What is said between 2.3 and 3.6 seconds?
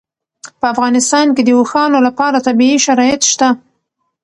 طبیعي شرایط شته.